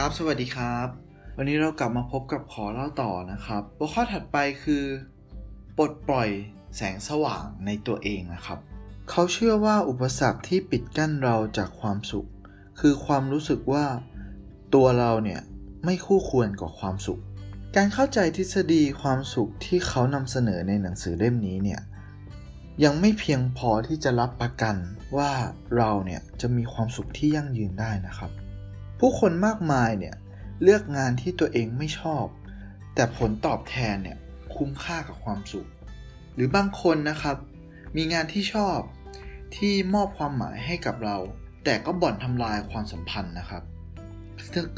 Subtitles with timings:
[0.00, 0.88] ครับ สวัสดีครับ
[1.36, 4.84] วันนี้เรากลับมาพบกับขอเล่าต่อนะครับ หัวข้อถัดไปคือ
[5.78, 6.28] ปลดปล่อย
[6.76, 8.58] แสงสว่างในตัวเองนะครับ
[9.10, 12.28] เขาเชื่อว่าอุปสรรคที่ปิดกั้นเราจากความสุข
[12.80, 13.84] คือความรู้สึกว่า
[14.74, 15.40] ตัวเราเนี่ย
[15.84, 17.20] ไม่คู่ควรกับความสุข
[17.76, 21.80] การเข้าใจทฤษฎีความสุขที่เขานำเสนอในหนังสือเล่มนี้เนี่ย
[22.84, 24.76] ยังไม่เพียงพอที่จะรับประกัน
[25.16, 25.30] ว่า
[25.76, 28.32] เราเนี่ยจะมีความสุขที่ยั่งยืนได้นะครับ
[28.98, 30.14] ผู้คนมากมายเนี่ย
[30.62, 32.26] เลือกงานที่ตัวเองไม่ชอบ
[32.94, 34.18] แต่ผลตอบแทนเนี่ย
[34.56, 35.68] คุ้มค่ากับความสุข
[36.34, 37.36] หรือบางคนนะครับ
[37.96, 38.78] มีงานที่ชอบ
[39.56, 41.16] ที่มอบความหมายให้กับเรา
[41.64, 43.62] แต่ก็บ่อนทำลายความสัมพันธ์นะครับ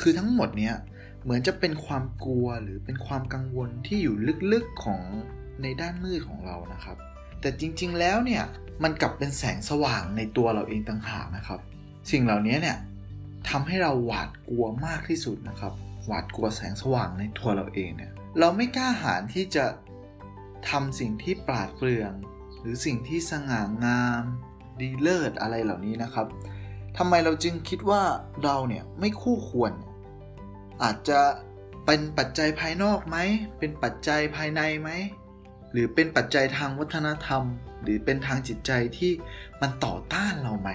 [0.01, 0.75] คือทั้งหมดเนี้ย
[1.23, 4.17] เหมือนจะเป็นความกลัวหรือเป็นความกังวลที่อยู่
[4.53, 5.01] ลึกๆของ
[5.63, 6.97] ในด้านมืดของเรานะครับ
[7.41, 8.45] แต่จริงๆแล้วเนี่ย
[8.83, 11.61] มันกลับเป็นแสงสว่างในตัวเราเองต่างหากนะครับ
[12.11, 12.79] สิ่งเหล่านี้เนี่ย
[13.49, 15.73] ทำให้เราหวาดกลัวมากที่สุดนะครับ
[16.07, 19.65] หวาดกลัวแสงสว่างในตัวเราเองเนี่ย เราไม่กล้าหาญที่จะ
[20.71, 22.13] ทำสิ่งที่ปราดเปรื่อง
[22.61, 24.23] หรือสิ่งที่สง่างาม
[24.81, 26.27] ดีเลิศอะไรเหล่านี้นะครับ
[26.99, 28.03] ทำไมเราจึงคิดว่า
[28.45, 29.73] เราเนี่ยไม่คู่ควร
[30.83, 31.21] อาจจะ
[31.87, 33.17] เป็นปัจจัยภายนอกไหม
[33.59, 34.91] เป็นปัจจัยภายในไหม
[35.73, 37.43] หรือเป็นปัจจัยทางวัฒนธรรม
[37.83, 39.13] หรือเป็นทางจิตใจที่
[39.61, 40.71] มันต่อต้านเราไหม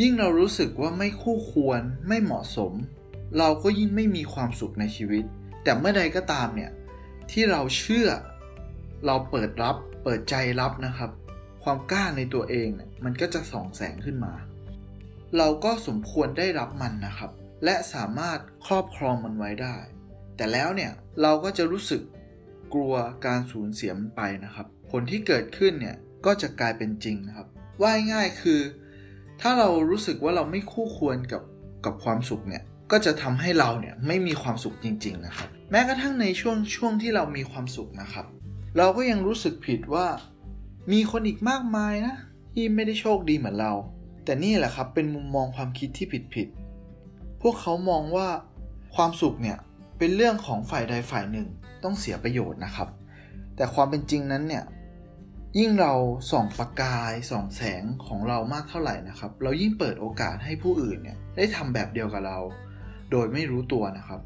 [0.00, 2.72] ยิ่งเรารู้สึกว่าไม่คู่ควรไม่เหมาะสม
[3.38, 5.24] เราก็ยิ่งไม่มีความสุขในชีวิต
[5.62, 6.70] แต่เมื่อใดก็ตามเนี่ย
[7.30, 8.08] ที่เราเชื่อ
[9.06, 11.10] เราเปิดรับ เปิดใจรับนะครับ
[11.64, 14.34] ความกล้าในตัวเองเนี่ยมันก็จะส่องแสงขึ้นมา
[15.38, 17.30] เราก็สมควรได้รับมันนะครับ
[17.64, 19.76] และสามารถครอบครองมันไว้ได้
[20.36, 20.92] แต่แล้วเนี่ย
[21.22, 22.02] เราก็จะรู้สึก
[22.74, 22.94] กลัว
[23.26, 27.48] การสูญเสียมันไปนะครับ ผลที่เกิดขึ้นเนี่ยก็จะกลายเป็นจริงนะครับ
[27.82, 28.60] ว่าง่ายคือ
[29.40, 31.42] ถ้าเรารู้สึกว่าเราไม่คู่ควรกับ
[31.84, 38.26] กับความสุขเนี่ยก็จะทำให้เราเนี่ยไม่มีความสุขจริง ๆ นะครับ แม้กระทั่งในช่วงช่วงที่เรามีความสุขนะครับ
[38.78, 40.06] เราก็ยังรู้สึกผิดว่า
[40.92, 42.16] มีคนอีกมากมายนะ
[42.52, 43.72] ที่ไม่ได้โชคดีเหมือนเรา
[44.24, 48.28] แต่นี่แหละครับเป็นมุมมองความคิดที่ผิดๆพวกเขามองว่า
[48.94, 49.58] ความสุขเนี่ย
[49.98, 51.46] เป็นเรื่องของฝ่ายใดฝ่ายหนึ่ง
[51.84, 52.88] ต้องเสียประโยชน์นะครับ
[53.56, 54.64] แต่ความเป็นจริงนั้นเนี่ย
[55.58, 55.92] ยิ่งเรา
[56.30, 62.38] ส่องประกายส่องแสงของเรามากเท่าไหร่นะครับ เรายิ่งเปิดโอกาสให้ผู้อื่นเนี่ยได้ทำแบบเดียวกับเรา
[63.10, 64.20] โดยไม่รู้ตัวนะครับ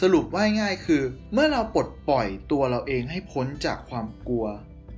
[0.00, 1.02] สรุปว่าง่ายคือ
[1.32, 4.46] เมื่อเราปลดปล่อยตัวเราเองให้พ้นจากความกลัว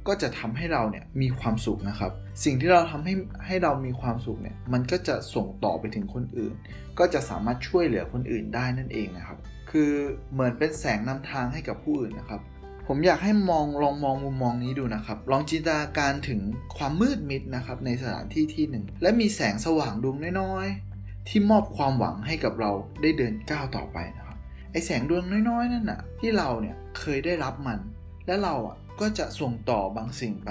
[0.09, 2.13] ก็จะทำให้เราเนี่ยมีความสุขนะครับ
[2.45, 3.15] สิ่งที่เราทำให้
[3.47, 6.55] ให้เรามีความสุขเนี่ยมันก็จะส่งต่อไปถึงคนอื่น
[6.99, 9.39] ก็จะสามารถช่วยเหลือคนอื่นได้นั่นเองนะครับ
[9.71, 9.93] คือ
[10.33, 12.41] เหมือนเป็นแสงนำทางให้กับผู้อื่นนะครับ
[12.89, 16.41] ผมอยากให้มองลองมองมุมมองนี้ดูนะครับ ลองจินตนาการถึง
[16.77, 24.39] ความมืดมิดนะครับในสถานที่ที่หนึ่ง และมีแสงสว่างดวงน้อยๆ ที่มอบความหวังให้กับเราได้เดินก้าวต่อไปนะครับ
[24.73, 27.79] ไอแสงดวงน้อยๆ นั่นน่ะที่เราเนี่ยเคยได้รับมัน
[28.27, 30.51] และเราอะก็จะส่งต่อบางสิ่งไป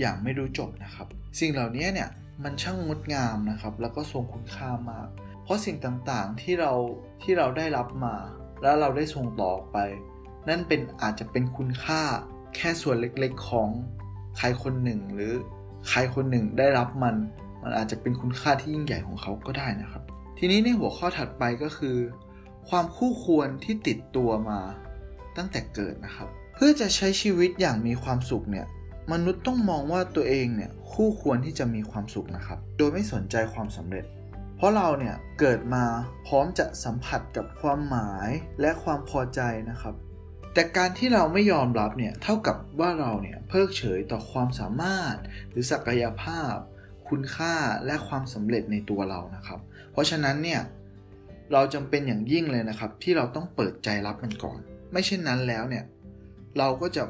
[0.00, 1.06] อย่างไม่รู้จบนะครับ
[1.40, 2.08] สิ่งเหล่านี้เนี่ย
[2.44, 5.08] มันช่างงดงามนะครับ แล้วก็ทรงคุณค่ามาก
[5.44, 6.72] เพราะสิ่งต่างๆที่เรา
[7.22, 8.16] ที่เราได้รับมา
[8.62, 9.76] แล้วเราได้ส่งต่อไป
[10.48, 12.02] นั่นเป็นอาจจะเป็นคุณค่า
[12.56, 13.68] แค่ส่วนเล็กๆของ
[14.36, 15.32] ใครคนหนึ่ง หรือ
[15.88, 17.16] ใครคนหนึ่งได้รับมัน
[17.62, 20.02] มันอาจจะเป็นคุณค่าที่ยิ่งใหญ่ของเขาก็ได้นะครับ
[20.38, 21.96] ทีนี้ในหัวข้อถัดไปก็คือ
[22.68, 24.60] ความคู่ควรที่ติดตัวมา
[25.36, 28.66] ตั้งแต่เกิดนะครับ เพื่อจะใช้ชีวิตอย่างมีความสุขเนี่ย
[29.12, 34.04] มนุษย์ต้องมองว่าตัวเองเนี่ยคู่ควรที่จะมีความสุขนะครับ โดยไม่สนใจความสำเร็จ
[34.56, 35.84] เพราะเราเนี่ยเกิดมา
[36.26, 38.28] พร้อมจะสัมผัสกับความหมาย
[38.60, 39.94] และความพอใจนะครับ
[40.54, 45.16] แต่การที่เราไม่ยอมรับเนี่ยเท่ากับว่าเราเนี่ยเพิกเฉยต่อความสามารถ
[45.50, 46.54] หรือศักยภาพ
[47.08, 47.54] คุณค่า
[47.86, 49.60] และความสำเร็จในตัวเรานะครับ
[49.92, 50.60] เพราะฉะนั้นเนี่ย
[51.52, 54.58] เราจำเป็นอย่างยิ่งเลยนะครับ ที่เราต้องเปิดใจรับมันก่อน
[54.92, 55.84] ไม่เช่นนั้นแล้วเนี่ย
[56.58, 57.04] เราก็จะ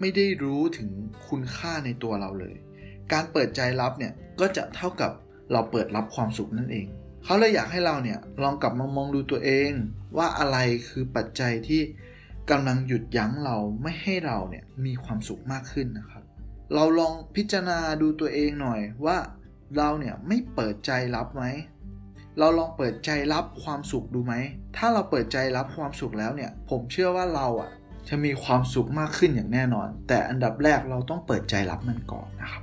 [0.00, 0.90] ไม่ได้รู้ถึง
[1.28, 2.56] คุณค่าในตัวเราเลย
[3.12, 5.10] การเปิดใจรับเนี่ยก็จะเท่ากับ
[5.52, 6.86] เราเปิดรับความสุขนั่นเอง
[7.24, 9.70] เขาเลยอยากให้เราเนี่ยลองกลับมามองดูตัวเอง
[10.16, 11.82] ว่าอะไรคือปัจจัยที่
[12.50, 16.22] กำลังหยุดยั้งเราไม่ให้เราเนี่ยมีความสุขมากขึ้นนะครับ
[16.74, 19.16] เราลองพิจารณาดูตัวเองหน่อยว่า
[19.76, 21.44] เราเนี่ยไม่เปิดใจรับไหม
[22.38, 24.34] เราลองเปิดใจรับความสุขดูไหม
[24.76, 27.70] ถ้าเราเปิดใจรับความสุขแล้วเนี่ย ผมเชื่อว่าเราอะ
[28.08, 32.62] จะมีความสุขมากขึ้นอย่างแน่นอน แต่อันดับแรกเราต้องเปิดใจรับมันก่อนนะครับ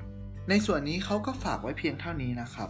[0.49, 2.69] ในส่วนนี้เขาก็ฝากไว้เพียงเท่านี้นะครับ